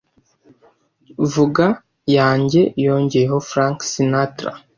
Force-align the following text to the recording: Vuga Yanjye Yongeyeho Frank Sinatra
Vuga 1.31 1.65
Yanjye 2.15 2.61
Yongeyeho 2.85 3.37
Frank 3.49 3.77
Sinatra 3.91 4.51